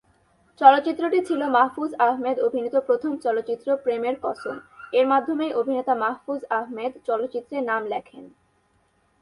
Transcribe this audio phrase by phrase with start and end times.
[0.61, 4.55] চলচ্চিত্রটি ছিল মাহফুজ আহমেদ অভিনীত প্রথম চলচ্চিত্র, "প্রেমের কসম"
[4.93, 8.23] এর মাধ্যমেই অভিনেতা মাহফুজ আহমেদ চলচ্চিত্রে নাম লেখেন।।